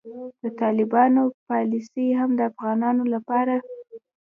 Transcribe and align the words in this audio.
د 0.41 0.43
طالبانو 0.61 1.21
پالیسي 1.49 2.07
هم 2.19 2.29
د 2.35 2.39
افغانانو 2.51 3.03
لپاره 3.13 3.55